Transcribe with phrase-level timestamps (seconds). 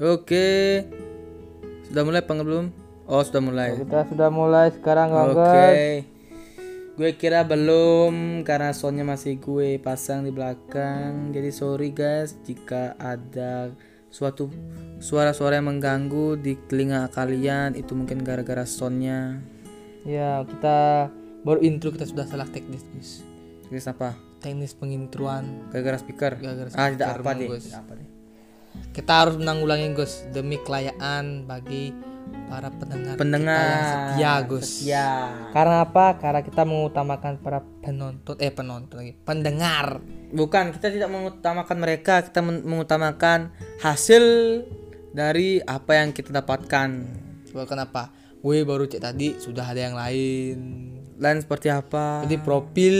[0.00, 0.86] Oke.
[1.84, 2.72] Sudah mulai apa belum?
[3.04, 3.76] Oh, sudah mulai.
[3.76, 6.08] Kita sudah mulai sekarang Oke.
[6.92, 11.32] Gue kira belum karena soundnya masih gue pasang di belakang.
[11.32, 13.72] Jadi sorry guys jika ada
[14.12, 14.52] suatu
[15.00, 19.40] suara-suara yang mengganggu di telinga kalian itu mungkin gara-gara soundnya.
[20.04, 21.08] Ya, kita
[21.44, 23.24] baru intro kita sudah salah teknis, guys.
[23.68, 24.16] Terus apa?
[24.44, 25.68] Teknis pengintroan.
[25.72, 26.36] Gara-gara speaker.
[26.36, 27.48] Gara-gara ah, tidak speaker apa emang, deh.
[27.48, 27.64] Gus.
[27.68, 28.21] Tidak apa deh.
[28.92, 31.92] Kita harus menanggulangi, Gus, demi kelayaan bagi
[32.52, 34.68] para pendengar, Pendengar kita yang setia, Gus.
[34.68, 35.08] Setia.
[35.56, 36.06] Karena apa?
[36.20, 40.04] Karena kita mengutamakan para penonton eh penonton lagi, pendengar.
[40.32, 44.24] Bukan, kita tidak mengutamakan mereka, kita men- mengutamakan hasil
[45.12, 46.88] dari apa yang kita dapatkan.
[47.52, 48.02] Coba kenapa?
[48.42, 50.56] Gue baru cek tadi sudah ada yang lain.
[51.20, 52.26] Lain seperti apa?
[52.26, 52.96] Jadi profil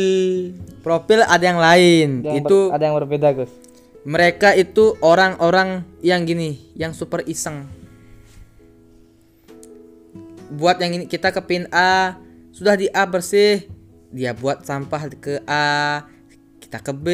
[0.84, 2.08] Profil ada yang lain.
[2.22, 3.50] yang itu ada yang berbeda, Gus.
[4.02, 7.70] Mereka itu orang-orang yang gini, yang super iseng.
[10.52, 12.18] Buat yang ini kita ke pin A,
[12.50, 13.64] sudah di A bersih,
[14.12, 16.04] dia buat sampah ke A,
[16.60, 17.06] kita ke B,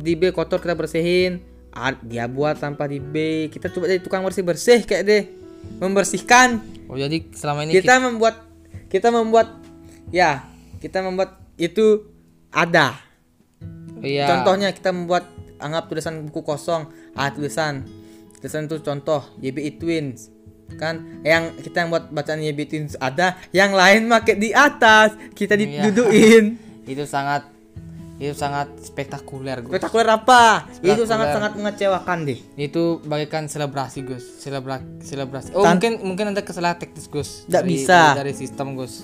[0.00, 1.42] di B kotor kita bersihin,
[1.74, 5.22] A, dia buat sampah di B, kita coba jadi tukang bersih bersih kayak deh,
[5.82, 6.62] membersihkan.
[6.86, 8.46] Oh, jadi selama ini Kita membuat,
[8.88, 9.58] kita membuat,
[10.14, 10.46] ya,
[10.78, 12.08] kita membuat itu
[12.54, 13.09] ada.
[14.00, 14.26] Iya.
[14.26, 17.84] Contohnya kita membuat anggap tulisan buku kosong, ah tulisan.
[18.36, 20.32] Tulisan itu contoh YBI Twins.
[20.72, 21.20] Kan?
[21.20, 25.12] Yang kita yang buat bacaan YBI Twins ada yang lain make di atas.
[25.30, 25.84] Kita Iya.
[25.84, 27.44] diduduin itu sangat
[28.16, 29.72] itu sangat spektakuler, Gus.
[29.72, 30.68] spektakuler apa?
[30.74, 31.08] Itu Spektakuler.
[31.08, 32.36] sangat sangat mengecewakan deh.
[32.54, 34.24] Itu bagaikan selebrasi Gus.
[34.38, 35.52] Selebra selebrasi.
[35.52, 37.44] Oh Tan- mungkin mungkin ada kesalahan teknis Gus.
[37.44, 38.12] Dari- bisa.
[38.14, 39.00] dari sistem Gus.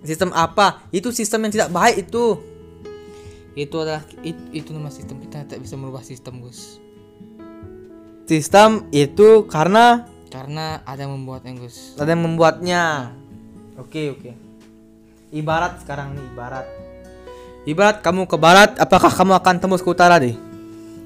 [0.00, 0.86] Sistem apa?
[0.88, 2.38] Itu sistem yang tidak baik itu
[3.58, 6.78] itu adalah itu, itu nama sistem kita tidak bisa merubah sistem Gus.
[8.30, 11.98] Sistem itu karena karena ada yang membuatnya Gus.
[11.98, 13.10] Ada yang membuatnya.
[13.74, 14.30] Oke oke.
[15.34, 16.66] Ibarat sekarang nih ibarat.
[17.66, 20.38] Ibarat kamu ke barat apakah kamu akan tembus ke utara deh?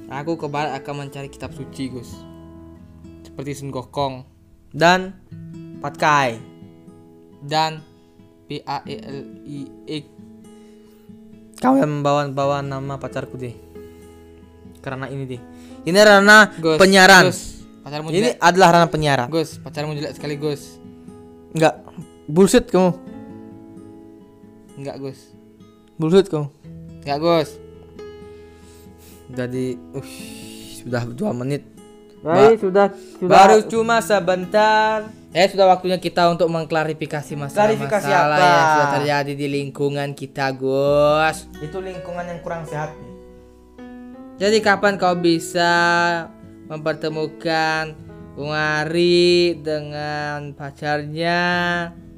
[0.09, 2.13] Aku ke barat akan mencari kitab suci Gus.
[3.25, 4.25] Seperti Sun Gokong.
[4.75, 5.15] Dan
[5.81, 6.55] Patkai
[7.45, 7.79] dan
[8.49, 9.97] P A E L I E
[11.59, 13.55] Kau yang membawa bawa nama pacarku deh.
[14.83, 15.41] Karena ini deh.
[15.85, 17.29] Ini ranah Gus penyiaran.
[17.29, 19.27] Gus pacarmu Ini jelek adalah ranah penyiaran.
[19.29, 20.81] Gus pacarmu jelek sekali Gus
[21.55, 21.85] Enggak.
[22.25, 22.89] Bullshit kamu.
[24.75, 25.19] enggak Gus
[25.95, 26.49] Bullshit kamu.
[27.05, 27.49] enggak Gus
[29.25, 30.09] Jadi, uh,
[30.81, 31.74] sudah dua menit.
[32.25, 32.89] Baik, sudah
[33.21, 35.05] sudah Baru cuma sebentar.
[35.29, 38.47] Eh sudah waktunya kita untuk mengklarifikasi masalah Klarifikasi masalah apa?
[38.47, 41.45] yang sudah terjadi di lingkungan kita, Gus.
[41.61, 43.13] Itu lingkungan yang kurang sehat nih.
[44.41, 45.73] Jadi kapan kau bisa
[46.65, 47.93] mempertemukan
[48.35, 51.39] Bung Ari dengan pacarnya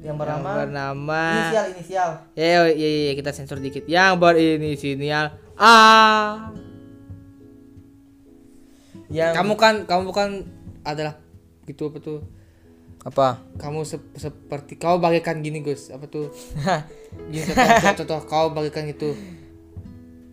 [0.02, 2.08] Yang yang bernama bernama inisial inisial.
[2.32, 3.84] Ya, ya, ya, ya, kita sensor dikit.
[3.84, 5.74] Yang berinisial A.
[9.08, 10.30] Yang Kamu kan kamu kan
[10.82, 11.16] adalah
[11.64, 12.20] gitu apa tuh?
[13.00, 13.40] apa?
[13.56, 15.88] Kamu sep- seperti kau bagaikan gini, Gus.
[15.88, 16.28] Apa tuh?
[17.32, 19.16] Gini contoh, contoh kau bagaikan itu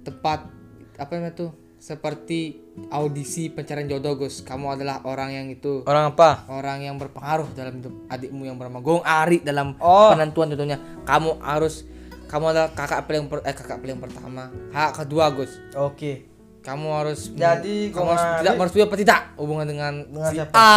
[0.01, 0.49] tepat
[0.95, 2.57] apa namanya tuh seperti
[2.89, 6.43] audisi pencarian jodoh Gus kamu adalah orang yang itu Orang apa?
[6.47, 10.09] orang yang berpengaruh dalam hidup adikmu yang bernama Gong Ari dalam Oh.
[10.09, 11.85] penentuan jodohnya kamu harus
[12.25, 16.25] kamu adalah kakak paling per, eh kakak paling pertama hak kedua Gus Oke.
[16.65, 20.51] Kamu harus Jadi, kamu harus tidak merestui apa tidak hubungan dengan, Dengan si siapa?
[20.51, 20.67] A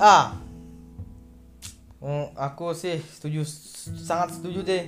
[0.00, 0.24] Ah.
[1.96, 3.42] Hmm, aku sih setuju
[3.98, 4.84] sangat setuju deh.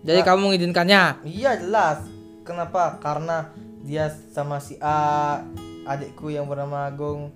[0.00, 1.98] jadi kamu mengizinkannya Iya jelas.
[2.40, 2.96] Kenapa?
[2.98, 3.46] Karena
[3.80, 5.40] dia sama si A,
[5.84, 7.32] adikku yang bernama Agung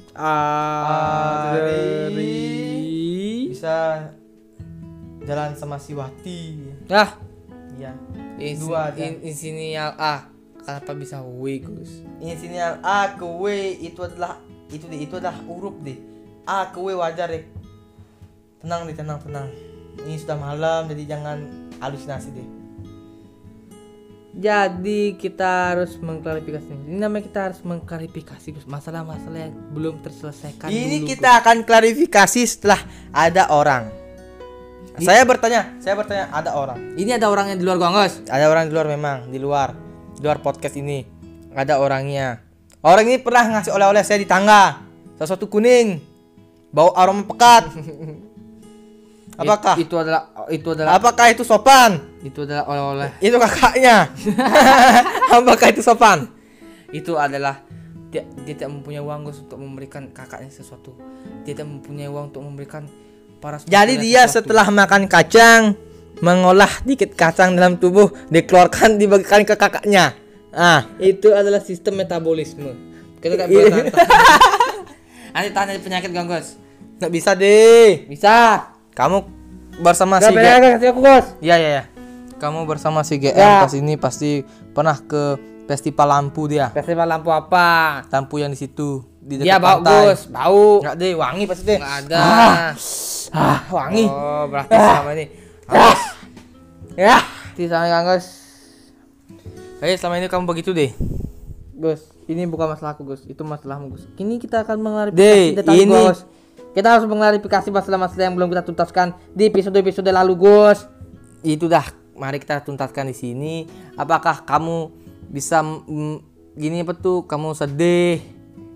[1.45, 4.09] Ari bisa
[5.21, 6.41] jalan sama si Wati.
[6.89, 7.21] ah
[7.75, 7.91] Iya.
[8.57, 10.27] Dua in- inisial A
[10.65, 13.45] kenapa bisa W Gus Inisial A ke W
[13.79, 14.41] itu adalah
[14.73, 15.99] itu deh, itu adalah huruf deh.
[16.45, 17.45] A ke W wajar deh.
[18.61, 19.49] Tenang deh, tenang, tenang.
[20.03, 22.49] Ini sudah malam jadi jangan halusinasi deh.
[24.35, 26.67] Jadi kita harus mengklarifikasi.
[26.67, 28.67] Ini namanya kita harus mengklarifikasi Gus.
[28.67, 32.83] masalah-masalah yang belum terselesaikan Ini dulu, kita akan klarifikasi setelah
[33.15, 33.87] ada orang.
[34.99, 36.99] Saya bertanya, saya bertanya ada orang.
[36.99, 38.27] Ini ada orang yang di luar gua, Gus.
[38.27, 39.84] Ada orang di luar memang, di luar.
[40.25, 41.05] Di luar podcast ini.
[41.53, 42.41] Ada orangnya.
[42.81, 44.81] Orang ini pernah ngasih oleh-oleh saya di tangga.
[45.21, 46.01] Sesuatu kuning.
[46.73, 47.69] Bau aroma pekat.
[49.45, 49.77] Apakah?
[49.77, 52.01] It- itu adalah itu adalah Apakah itu sopan?
[52.25, 53.21] itu adalah oleh-oleh.
[53.21, 54.09] Itu kakaknya.
[55.37, 56.33] Apakah itu sopan?
[56.89, 57.61] Itu adalah
[58.09, 60.97] dia, dia tidak mempunyai uang Gus untuk memberikan kakaknya sesuatu
[61.45, 62.87] dia tidak mempunyai uang untuk memberikan
[63.43, 64.49] para Jadi dia sesuatu.
[64.55, 65.75] setelah makan kacang
[66.19, 70.15] mengolah dikit kacang dalam tubuh dikeluarkan dibagikan ke kakaknya.
[70.51, 72.71] Ah, itu adalah sistem metabolisme
[73.19, 73.49] kita Iya.
[73.49, 73.91] boleh tanya
[75.35, 76.49] nanti tanya penyakit gak Gus
[76.95, 78.07] nggak bisa deh.
[78.07, 79.27] bisa Kamu
[79.81, 81.85] bersama si Gak kasih aku Gus Iya iya ya.
[82.37, 83.65] Kamu bersama si GM Ya.
[83.65, 85.35] pas ini pasti pernah ke
[85.65, 86.71] festival lampu dia.
[86.71, 89.99] festival lampu apa Lampu yang di situ di dia dekat bau pantai.
[90.07, 91.79] Gus bau Nggak deh, wangi pasti deh.
[91.81, 92.23] nggak ada
[93.33, 94.05] Ah, wangi.
[94.07, 95.27] oh berarti selama ini
[95.69, 96.01] Gus
[96.95, 97.25] Ya.
[97.55, 98.21] di sana Kang
[99.75, 100.97] Kayaknya selama ini kamu begitu deh.
[101.77, 104.09] Gus, ini bukan masalahku Gus, itu masalahmu Gus.
[104.17, 106.19] Kini kita akan menglarifikasi Deh, detail ini- Gus.
[106.73, 110.89] Kita harus menglarifikasi masalah-masalah yang belum kita tuntaskan di episode-episode lalu Gus.
[111.45, 111.85] Itu dah.
[112.17, 113.55] Mari kita tuntaskan di sini.
[113.95, 114.89] Apakah kamu
[115.29, 116.17] bisa mm,
[116.57, 117.29] gini apa tuh?
[117.29, 118.23] Kamu sedih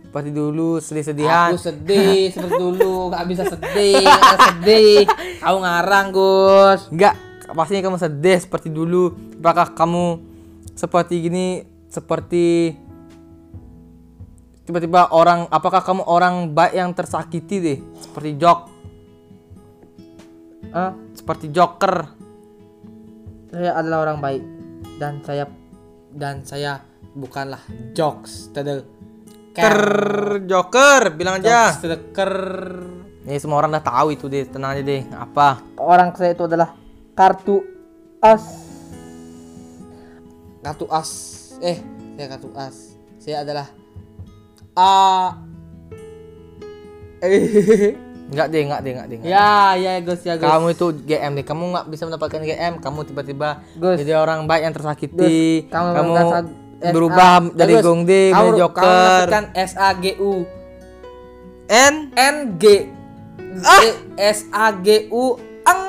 [0.08, 1.52] seperti dulu sedih-sedihan.
[1.52, 5.04] Aku sedih seperti dulu, gak bisa sedih, gak sedih.
[5.44, 6.88] Kau ngarang Gus.
[6.88, 7.14] Enggak,
[7.52, 9.12] pastinya kamu sedih seperti dulu.
[9.36, 10.04] Apakah kamu
[10.72, 11.60] seperti gini,
[11.92, 12.72] seperti
[14.64, 18.60] tiba-tiba orang, apakah kamu orang baik yang tersakiti deh, seperti Jok,
[20.68, 22.12] Ah, seperti Joker.
[23.48, 24.44] saya adalah orang baik
[25.00, 25.48] dan saya
[26.12, 26.84] dan saya
[27.16, 27.64] bukanlah
[27.96, 28.84] jokes, tidak
[29.56, 29.80] Ker
[30.44, 31.72] Joker, bilang aja.
[31.74, 32.32] Sedeker.
[33.28, 35.04] Ini semua orang udah tahu itu deh, tenang aja deh.
[35.12, 35.60] Apa?
[35.76, 36.72] Orang saya itu adalah
[37.12, 37.60] kartu
[38.24, 38.44] as.
[40.64, 41.10] Kartu as.
[41.60, 41.78] Eh,
[42.16, 42.76] saya kartu as.
[43.20, 43.66] Saya adalah
[44.78, 45.34] A.
[47.20, 47.96] Eh.
[48.28, 49.18] Enggak deh, enggak deh, enggak deh.
[49.24, 49.32] enggak.
[49.32, 50.44] ya, ya Gus ya Gus.
[50.44, 54.76] Kamu itu GM deh, kamu nggak bisa mendapatkan GM, kamu tiba-tiba jadi orang baik yang
[54.76, 56.38] tersakiti, Gus, kamu kamu, merasa
[56.78, 58.82] berubah dari kamu, menjadi Joker.
[58.86, 60.46] mendapatkan S A G U.
[61.68, 61.94] N?
[62.14, 62.64] N G.
[64.14, 65.36] S A G U.
[65.66, 65.80] Ang!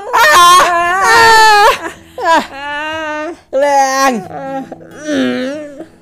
[3.54, 4.16] Leng.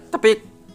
[0.10, 0.30] Tapi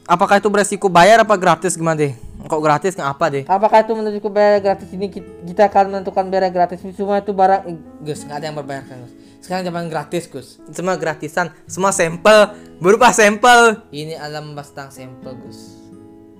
[0.06, 2.12] apakah itu beresiko bayar apa gratis gimana deh?
[2.42, 3.44] Kok gratis nggak apa deh?
[3.46, 4.88] Apakah itu menunjukkan bayar gratis?
[4.90, 6.82] Ini ki- kita akan menentukan bayar gratis.
[6.94, 10.62] Semua itu barang eh, Gus nggak ada yang berbayar kan Gus sekarang zaman gratis Gus.
[10.70, 12.54] Semua gratisan, semua sampel.
[12.78, 13.82] Berupa sampel.
[13.90, 15.82] ini adalah membahas tentang sampel Gus.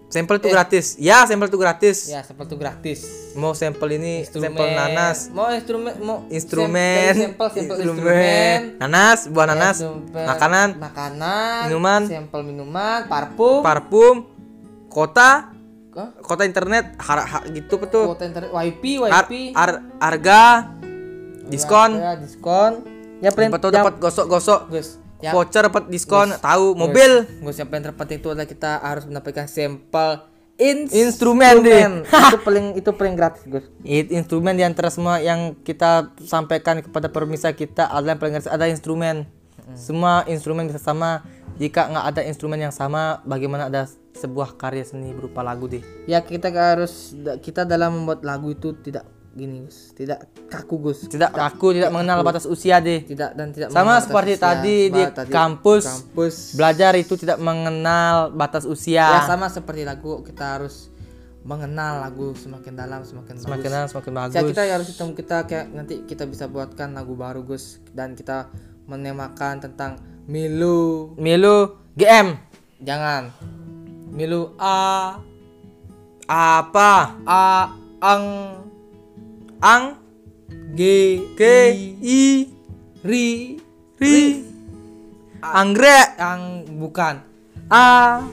[0.06, 0.86] Sampel itu gratis.
[1.00, 2.04] Ya, sampel itu gratis.
[2.06, 3.00] ya sampel itu gratis.
[3.32, 4.44] Mau sampel ini Instrumen.
[4.46, 8.58] sampel nanas, mau instrumen mau instrumen, sampel sampel instrumen, instrumen.
[8.76, 13.64] Nanas, buah nanas, Sampel makanan, makanan minuman, sampel minuman parfum.
[13.64, 14.16] Parfum,
[14.86, 15.48] kota,
[15.96, 16.12] Hah?
[16.20, 18.12] kota internet, har, har- gitu betul.
[18.12, 18.52] kuota internet.
[18.52, 20.42] Wifi Har, wifi har- harga,
[21.48, 22.84] diskon, ya, diskon
[23.22, 24.88] ya betul yang- dapat gosok-gosok, Gus
[25.22, 29.46] yang voucher dapat diskon, tahu mobil, Gus yang paling terpenting itu adalah kita harus mendapatkan
[29.46, 30.26] sampel
[30.62, 32.04] Instrumen, deh.
[32.30, 33.66] itu paling itu paling gratis Gus.
[33.82, 38.52] It, instrumen di antara semua yang kita sampaikan kepada pemirsa kita adalah yang paling gratis
[38.52, 39.26] ada instrumen.
[39.74, 41.24] Semua instrumen bisa sama.
[41.58, 45.80] Jika nggak ada instrumen yang sama, bagaimana ada sebuah karya seni berupa lagu deh?
[46.04, 51.32] ya kita harus kita dalam membuat lagu itu tidak gini Gus tidak kaku Gus Tidak
[51.32, 53.00] aku tidak mengenal batas usia deh.
[53.02, 54.92] tidak dan tidak Sama seperti batas tadi usia.
[54.92, 59.06] di tadi kampus, kampus belajar itu tidak mengenal batas ya usia.
[59.24, 60.92] sama seperti lagu kita harus
[61.42, 63.64] mengenal lagu semakin dalam semakin Semakin bagus.
[63.66, 64.34] kenal semakin bagus.
[64.34, 68.46] Ya, kita harus ketemu kita kayak nanti kita bisa buatkan lagu baru Gus dan kita
[68.86, 72.38] menemakan tentang Milu Milu GM
[72.78, 73.34] jangan
[74.08, 75.18] Milu A
[76.24, 77.18] apa?
[77.26, 78.24] A ang
[79.62, 79.94] Ang
[80.74, 80.82] G
[81.38, 81.42] G
[82.02, 82.22] I
[83.06, 83.28] Ri
[84.02, 84.18] Ri
[85.38, 86.18] Anggrek.
[86.18, 87.22] Ang bukan.
[87.70, 88.26] A.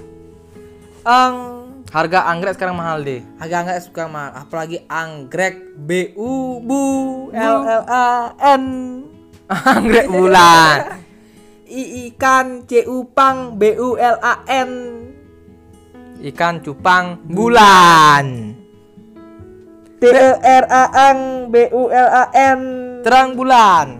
[1.05, 1.35] Ang.
[1.89, 3.25] Harga anggrek sekarang mahal deh.
[3.41, 5.77] agak nggak suka mah apalagi anggrek.
[5.77, 6.81] B U Bu
[7.33, 8.65] L L A N.
[9.73, 11.01] Anggrek bulan.
[11.69, 14.71] I ikan C U pang B U L A N.
[16.25, 18.48] Ikan cupang bulan.
[19.99, 22.59] T E R A ang B U L A N.
[23.03, 23.99] Terang bulan.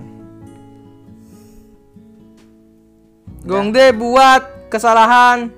[3.44, 5.51] Gongde buat kesalahan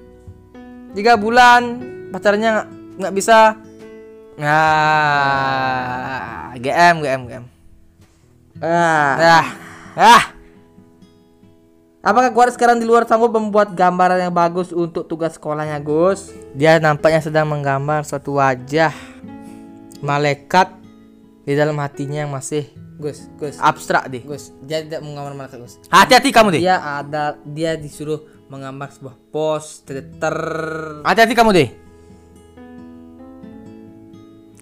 [0.98, 1.77] tiga bulan
[2.10, 2.65] pacarnya
[2.98, 3.53] nggak bisa.
[4.41, 7.45] Nah GM GM GM
[8.62, 9.48] ah ah
[9.98, 10.24] ah.
[12.01, 16.33] Apakah gua sekarang di luar sanggup membuat gambaran yang bagus untuk tugas sekolahnya, Gus?
[16.57, 18.89] dia nampaknya sedang menggambar suatu wajah
[20.01, 20.74] malaikat
[21.46, 22.70] di dalam hatinya yang masih
[23.01, 24.53] Gus, Gus, abstrak deh Gus.
[24.62, 25.74] Dia tidak menggambar malaikat, Gus.
[25.89, 30.36] hati-hati kamu deh Dia ada dia disuruh menggambar sebuah pos Twitter.
[31.01, 31.70] hati-hati kamu deh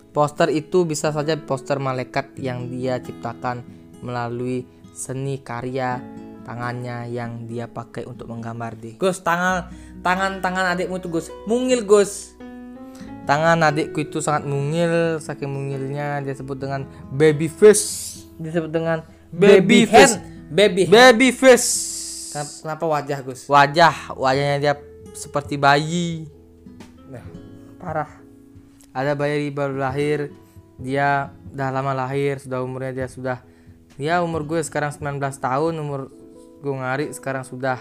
[0.09, 3.61] Poster itu bisa saja poster malaikat yang dia ciptakan
[4.01, 6.01] melalui seni karya
[6.49, 8.97] tangannya yang dia pakai untuk menggambar deh.
[8.97, 9.69] Gus tangan
[10.01, 12.33] tangan tangan adikmu tuh Gus mungil Gus
[13.29, 18.25] Tangan adikku itu sangat mungil, saking mungilnya dia sebut dengan baby face.
[18.41, 20.17] Disebut dengan baby, face.
[20.17, 20.89] hand baby.
[20.89, 21.69] Baby face.
[22.33, 24.73] Kenapa, kenapa wajah Gus Wajah, wajahnya dia
[25.13, 26.25] seperti bayi.
[27.05, 27.21] nah,
[27.77, 28.09] parah
[28.89, 30.33] Ada bayi baru lahir,
[30.81, 33.45] dia udah lama lahir, sudah umurnya dia sudah
[34.01, 36.09] ya umur gue sekarang 19 tahun, umur
[36.65, 37.77] gue ngari sekarang sudah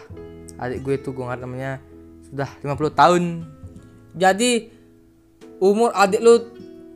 [0.60, 1.80] adik gue itu gue ngari namanya
[2.28, 3.22] sudah 50 tahun.
[4.12, 4.76] jadi
[5.58, 6.34] umur adik lu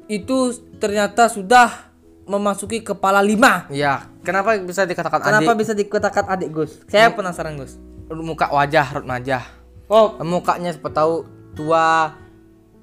[0.07, 1.93] itu ternyata sudah
[2.27, 3.67] memasuki kepala lima.
[3.71, 5.61] Ya, kenapa bisa dikatakan kenapa adik?
[5.63, 6.73] bisa dikatakan adik Gus?
[6.87, 7.79] Saya penasaran Gus.
[8.13, 10.17] Muka wajah remaja oh.
[10.25, 11.15] Mukanya seperti tahu
[11.53, 12.17] tua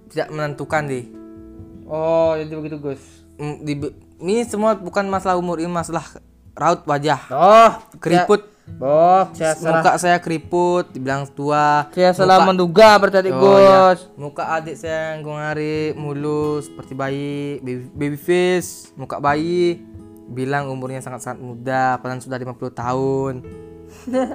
[0.10, 1.06] tidak menentukan deh.
[1.90, 3.02] Oh jadi begitu Gus.
[3.42, 6.06] Mm, di- ini semua bukan masalah umur ini masalah
[6.54, 7.20] raut wajah.
[7.30, 8.46] Oh keriput
[8.78, 11.90] Oh, saya salah, muka saya keriput dibilang tua.
[11.90, 13.92] Saya salah Muka- menduga berarti Oh, ya.
[13.92, 14.08] Gus.
[14.16, 17.60] muka adik saya yang gue ngari mulus seperti bayi.
[17.60, 19.84] Baby, baby face muka bayi.
[20.26, 23.34] Bilang umurnya sangat-sangat muda padahal sudah 50 tahun.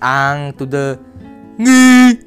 [0.00, 0.98] Ang to the
[1.54, 2.18] ngi.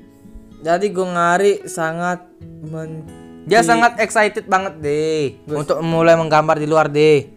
[0.61, 2.23] Jadi gue ngari sangat
[2.63, 3.03] men
[3.43, 5.37] Dia sangat excited banget deh.
[5.45, 7.29] Untuk mulai menggambar di luar deh.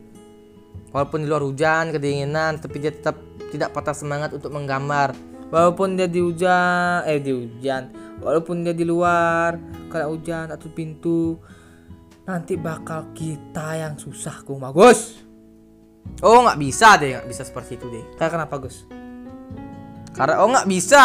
[0.89, 5.13] Walaupun di luar hujan, kedinginan, tapi dia tetap tidak patah semangat untuk menggambar.
[5.49, 7.89] walaupun dia di hujan eh di hujan
[8.21, 9.57] walaupun dia di luar
[9.89, 11.41] kena hujan atau pintu
[12.29, 15.25] nanti bakal kita yang susah gue mah Gus.
[16.21, 18.05] Oh nggak bisa deh, nggak bisa seperti itu deh.
[18.21, 18.85] Kayak kenapa Gus?
[20.13, 21.05] Karena oh nggak bisa.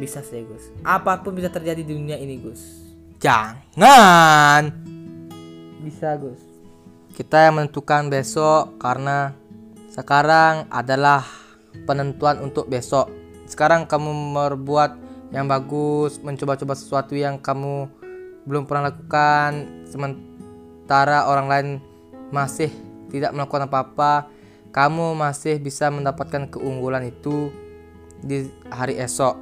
[0.00, 0.72] Bisa sih Gus.
[0.80, 2.62] Apa pun bisa terjadi di dunia ini Gus.
[3.20, 4.72] Jangan.
[5.84, 6.40] Bisa Gus.
[7.12, 9.36] Kita yang menentukan besok karena
[10.00, 11.22] sekarang adalah
[11.84, 13.12] penentuan untuk besok.
[13.46, 14.90] Sekarang kamu berbuat
[15.30, 17.86] yang bagus, mencoba-coba sesuatu yang kamu
[18.48, 21.68] belum pernah lakukan, sementara orang lain
[22.34, 22.70] masih
[23.10, 24.30] tidak melakukan apa-apa,
[24.70, 27.50] kamu masih bisa mendapatkan keunggulan itu
[28.22, 29.36] di hari esok.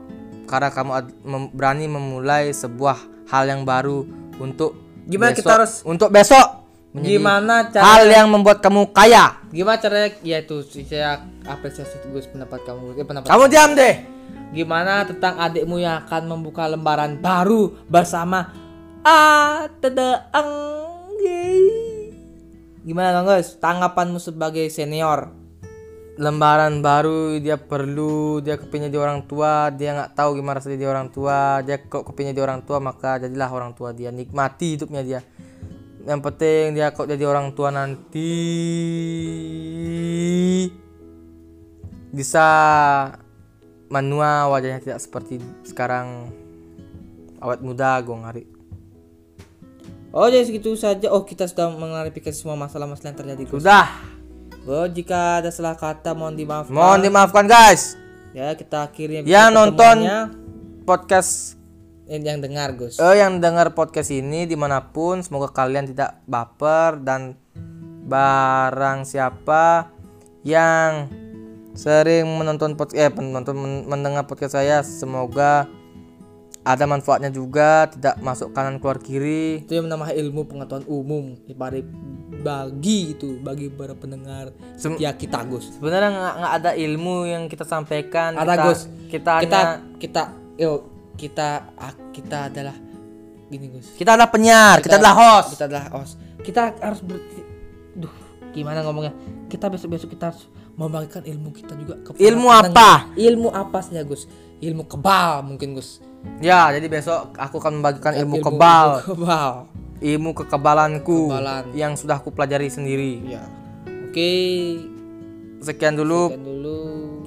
[0.49, 0.91] Karena kamu
[1.29, 4.09] mem- berani memulai sebuah hal yang baru
[4.41, 4.73] untuk
[5.05, 6.58] Gimana besok- kita harus- untuk besok
[6.99, 9.39] menjadi Gimana cara hal yang membuat kamu kaya.
[9.49, 13.95] Gimana caranya ya itu saya apresiasi Gus pendapat kamu eh, pendapat Kamu diam deh.
[14.53, 18.53] Gimana tentang adikmu yang akan membuka lembaran baru bersama
[19.05, 20.51] Ah Tedeeng
[22.89, 23.61] Gimana Kang Gus?
[23.61, 25.39] Tanggapanmu sebagai senior
[26.19, 30.91] Lembaran baru dia perlu, dia kepingin jadi orang tua, dia nggak tahu gimana rasanya jadi
[30.91, 35.07] orang tua, dia kok kepingin jadi orang tua maka jadilah orang tua dia, nikmati hidupnya
[35.07, 35.21] dia.
[36.07, 38.31] Yang penting dia kok jadi orang tua nanti.
[42.15, 42.47] Bisa
[43.89, 46.31] menua wajahnya tidak seperti sekarang.
[47.39, 48.45] Awet muda gue ngari.
[50.15, 51.11] Oh jadi segitu saja.
[51.11, 53.63] Oh kita sudah menglarifikasi semua masalah-masalah yang terjadi Gus.
[53.63, 53.87] Sudah,
[54.69, 56.77] Oh jika ada salah kata mohon dimaafkan.
[56.77, 57.97] Mohon dimaafkan guys.
[58.37, 59.97] Ya kita akhirnya Yang nonton
[60.85, 61.58] podcast
[62.09, 62.97] yang dengar Gus.
[62.97, 67.37] Eh yang dengar podcast ini di mana pun semoga kalian tidak baper dan
[68.05, 69.93] barang siapa
[70.41, 71.13] yang
[71.73, 75.69] sering menonton podcast eh menonton men- mendengar podcast saya semoga
[76.65, 79.65] ada manfaatnya juga tidak masuk kanan keluar kiri.
[79.65, 81.25] Itu yang namanya ilmu pengetahuan umum
[81.55, 81.85] bagi
[82.39, 85.77] bagi itu bagi para pendengar Sem- ya kita Gus.
[85.77, 88.37] Sebenarnya nggak nggak ada ilmu yang kita sampaikan.
[88.37, 88.81] Ada kita, Gus.
[89.09, 90.23] kita kita hanya- kita
[90.57, 90.81] yuk
[91.19, 92.77] kita ah, kita adalah
[93.49, 93.93] gini Gus.
[93.93, 95.49] Kita adalah penyiar kita, adalah host.
[95.53, 96.13] Kita adalah host.
[96.39, 97.19] Kita harus ber
[97.93, 98.15] duh
[98.55, 99.13] gimana ngomongnya?
[99.51, 100.47] Kita besok besok kita harus
[100.79, 103.11] membagikan ilmu kita juga ke Ilmu apa?
[103.19, 104.31] ilmu apa saja Gus?
[104.63, 105.99] Ilmu kebal mungkin Gus.
[106.39, 108.89] Ya jadi besok aku akan membagikan ilmu, ilmu kebal.
[109.03, 109.51] ilmu kebal.
[109.99, 111.65] Ilmu kekebalanku Kekebalan.
[111.75, 113.35] yang sudah aku pelajari sendiri.
[113.35, 113.43] ya.
[114.07, 114.31] Oke.
[115.59, 116.31] Sekian dulu.
[116.31, 116.58] Sekian dulu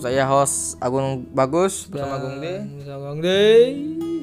[0.01, 2.45] saya host Agung Bagus bersama Agung D.
[2.73, 3.29] bisa Gong D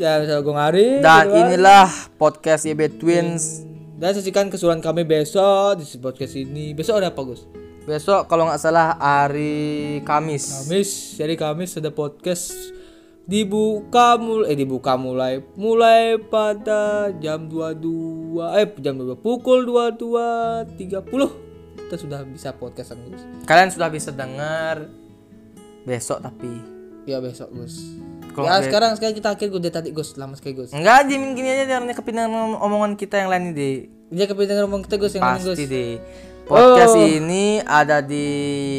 [0.02, 1.40] dan bisa Gong Ari Dan gitu kan.
[1.47, 3.62] inilah podcast YB Twins.
[3.94, 7.47] dan saksikan keseruan kami besok di podcast ini besok ada apa Gus
[7.87, 10.66] Besok kalau nggak salah hari Kamis.
[10.66, 12.52] Kamis jadi Kamis ada podcast
[13.25, 21.97] dibuka mulai eh dibuka mulai mulai pada jam 22 eh jam 22 pukul 22.30 kita
[21.97, 25.07] sudah bisa podcast Gus Kalian sudah bisa dengar
[25.88, 26.61] besok tapi
[27.04, 27.97] ya besok Gus
[28.30, 31.49] Kalau ya sekarang sekarang kita akhir gue tadi Gus lama sekali Gus enggak dimin gini
[31.49, 33.88] aja jangan kepindahan omongan kita yang lain deh.
[34.09, 35.52] Dia kepin denger ngomong kita Gus yang mana Gus?
[35.52, 35.99] Pasti deh.
[36.45, 37.04] Podcast Oh.
[37.04, 38.25] ini ada di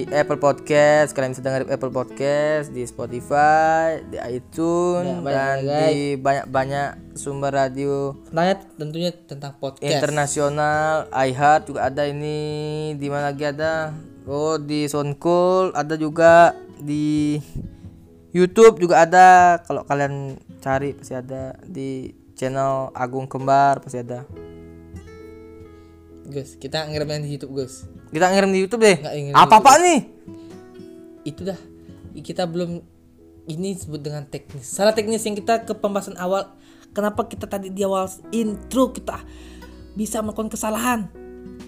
[0.09, 5.53] Apple Podcast, kalian bisa dengar di Apple Podcast, di Spotify, di Ya, iTunes, banyak dan
[5.55, 5.85] ya, guys.
[5.85, 9.85] di banyak-banyak sumber radio Nanya tentunya tentang podcast.
[9.85, 11.05] internasional.
[11.11, 12.39] iHeart juga ada ini.
[12.95, 13.93] Di mana lagi ada?
[14.25, 17.37] Oh, di Soundcloud ada juga di
[18.31, 19.59] YouTube juga ada.
[19.63, 24.23] Kalau kalian cari pasti ada di channel Agung Kembar pasti ada.
[26.29, 27.89] Gus, kita ngirim yang di YouTube Gus.
[28.13, 28.97] Kita ngirim di YouTube deh.
[29.33, 29.99] Apa apa nih?
[31.25, 31.57] Itu dah.
[32.13, 32.79] Kita belum
[33.49, 34.69] ini disebut dengan teknis.
[34.69, 36.53] Salah teknis yang kita ke pembahasan awal.
[36.93, 39.21] Kenapa kita tadi di awal intro kita
[39.97, 41.09] bisa melakukan kesalahan?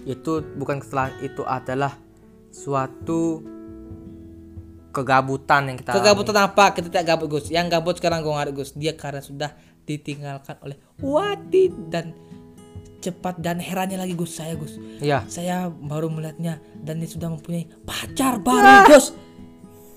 [0.02, 1.94] Itu bukan kesalahan, itu adalah
[2.50, 3.38] suatu
[4.92, 6.76] kegabutan yang kita Kegabutan apa?
[6.76, 7.48] Kita tidak gabut Gus.
[7.48, 8.70] Yang gabut sekarang gue ngarep Gus.
[8.76, 9.50] Dia karena sudah
[9.82, 12.14] ditinggalkan oleh Wati dan
[13.02, 14.78] cepat dan herannya lagi Gus saya Gus.
[15.02, 15.26] Ya.
[15.26, 19.16] Saya baru melihatnya dan dia sudah mempunyai pacar baru Gus.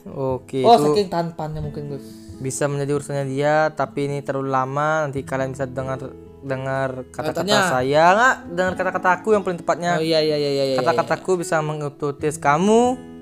[0.05, 2.05] Oke, Oh itu saking tampannya mungkin Gus.
[2.37, 5.09] bisa menjadi urusannya dia, tapi ini terlalu lama.
[5.09, 5.97] Nanti kalian bisa dengar
[6.45, 8.35] dengar kata-kata saya nggak?
[8.53, 9.97] Dengar kata-kata aku yang paling tepatnya.
[9.97, 10.49] Oh iya iya iya iya.
[10.51, 10.77] iya, iya.
[10.77, 13.14] Kata-kataku bisa mengututis kamu.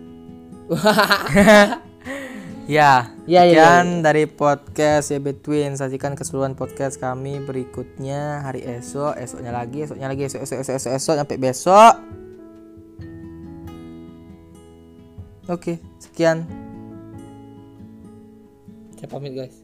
[2.68, 5.80] ya, Ya, ya, sekian dari podcast ya Between.
[5.80, 10.92] Saksikan keseluruhan podcast kami berikutnya hari esok, esoknya lagi, esoknya lagi, esok, esok, esok, esok,
[11.00, 11.94] esok sampai besok.
[15.48, 16.44] Oke, sekian.
[19.00, 19.63] Saya pamit guys.